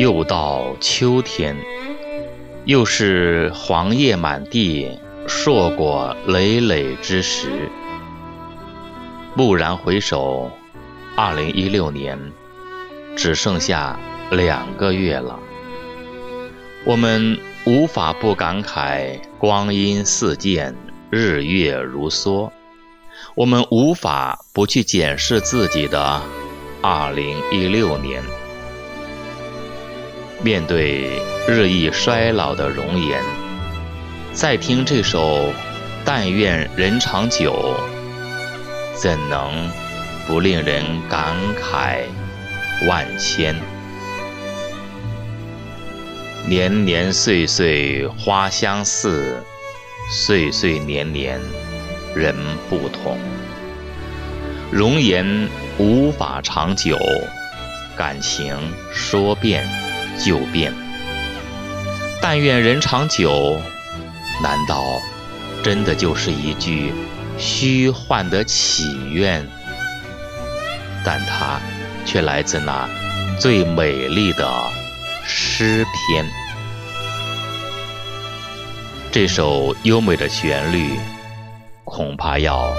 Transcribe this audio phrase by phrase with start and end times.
[0.00, 1.54] 又到秋天，
[2.64, 7.68] 又是黄叶满地、硕果累累之时。
[9.36, 10.50] 蓦然回首，
[11.18, 12.18] 二零一六年
[13.14, 14.00] 只剩下
[14.30, 15.38] 两个月了。
[16.86, 20.74] 我们无法不感慨光阴似箭，
[21.10, 22.50] 日月如梭。
[23.34, 26.22] 我们无法不去检视自己的
[26.80, 28.39] 二零一六年。
[30.42, 33.20] 面对日益衰老的容颜，
[34.32, 35.48] 再听这首
[36.02, 37.76] 《但愿人长久》，
[38.98, 39.70] 怎能
[40.26, 42.04] 不令人感慨
[42.88, 43.54] 万千？
[46.46, 49.44] 年年岁岁花相似，
[50.10, 51.38] 岁岁年年
[52.14, 52.34] 人
[52.70, 53.18] 不同。
[54.72, 56.98] 容颜无法长久，
[57.94, 58.56] 感情
[58.90, 59.68] 说变。
[60.18, 60.72] 就变。
[62.22, 63.60] 但愿人长久，
[64.42, 65.00] 难道
[65.62, 66.92] 真的就是一句
[67.38, 69.46] 虚幻的祈愿？
[71.02, 71.58] 但它
[72.04, 72.88] 却来自那
[73.38, 74.70] 最美丽的
[75.26, 76.26] 诗篇。
[79.10, 81.00] 这首优美的旋律，
[81.84, 82.70] 恐怕要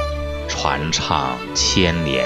[0.47, 2.25] 传唱千年。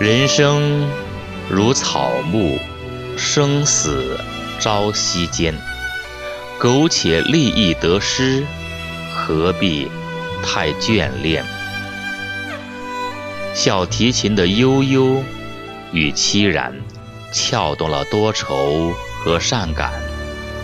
[0.00, 0.88] 人生。
[1.50, 2.58] 如草木，
[3.16, 4.18] 生死
[4.58, 5.54] 朝夕间。
[6.58, 8.44] 苟且利益得失，
[9.12, 9.90] 何必
[10.42, 11.44] 太眷恋？
[13.52, 15.22] 小提琴的悠悠
[15.92, 16.72] 与凄然，
[17.32, 18.92] 撬动了多愁
[19.24, 19.92] 和善感，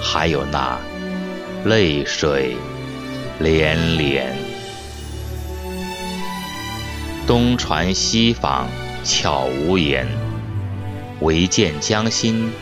[0.00, 0.78] 还有那
[1.64, 2.56] 泪水
[3.41, 4.34] 连连。
[7.26, 8.64] 东船西舫
[9.04, 10.06] 悄无言。
[11.20, 12.52] 唯见江心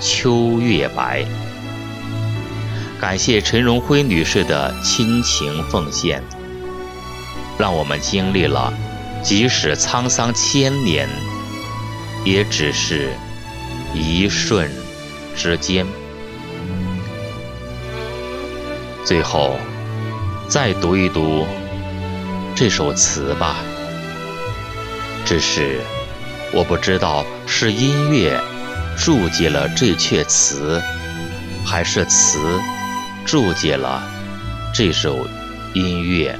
[0.00, 1.24] 秋月白。
[3.00, 6.22] 感谢陈荣辉女士的亲情奉献，
[7.58, 8.72] 让我们经历了
[9.22, 11.08] 即使沧桑千年，
[12.24, 13.10] 也只是
[13.92, 14.70] 一瞬
[15.36, 15.86] 之间。
[19.04, 19.58] 最后，
[20.48, 21.46] 再读一读
[22.54, 23.56] 这首词吧。
[25.26, 25.80] 只是。
[26.56, 28.40] 我不知道是音乐
[28.96, 30.80] 注解了这阙词，
[31.66, 32.38] 还是词
[33.26, 34.00] 注解了
[34.72, 35.26] 这首
[35.72, 36.38] 音乐。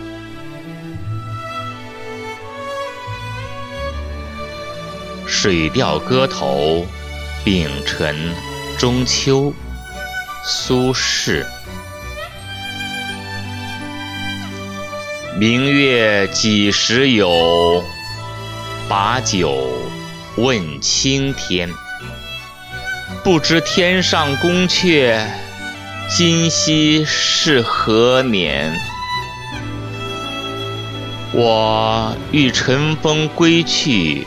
[5.29, 6.87] 《水调歌头·
[7.45, 8.17] 丙辰
[8.79, 9.53] 中秋》
[10.45, 11.45] 苏轼：
[15.41, 17.83] 明月几时有？
[18.89, 19.67] 把酒。
[20.37, 21.71] 问青天，
[23.23, 25.25] 不知天上宫阙，
[26.11, 28.75] 今夕是何年？
[31.33, 34.27] 我欲乘风归去，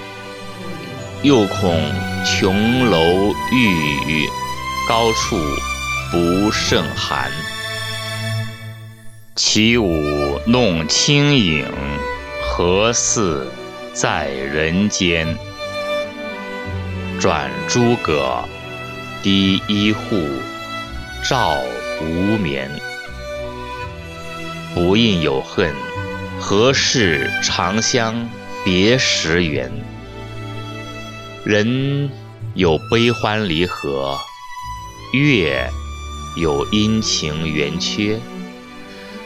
[1.24, 1.78] 又恐
[2.26, 3.66] 琼楼玉
[4.08, 4.30] 宇，
[4.88, 5.38] 高处
[6.10, 7.30] 不胜寒。
[9.36, 11.66] 起舞弄清影，
[12.42, 13.52] 何似
[13.94, 15.38] 在人间？
[17.20, 18.44] 转诸葛，
[19.24, 20.28] 第一户，
[21.28, 21.58] 照
[22.00, 22.70] 无眠。
[24.76, 25.74] 不应有恨，
[26.40, 28.30] 何事长相
[28.64, 29.72] 别时圆？
[31.44, 32.12] 人
[32.54, 34.20] 有悲欢离合，
[35.14, 35.68] 月
[36.36, 38.20] 有阴晴圆缺，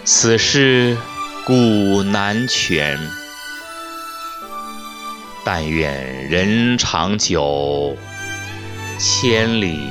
[0.05, 0.97] 此事
[1.43, 2.97] 古难全。
[5.43, 7.97] 但愿人长久，
[8.99, 9.89] 千里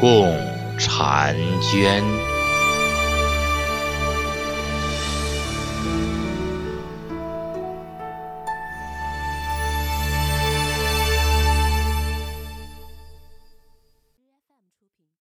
[0.00, 0.28] 共
[0.78, 1.34] 婵
[1.72, 2.29] 娟。